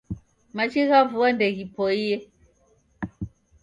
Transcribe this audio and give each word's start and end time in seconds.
Machi 0.55 0.81
gha 0.89 0.99
vua 1.11 1.27
ndeghipoie 1.33 2.15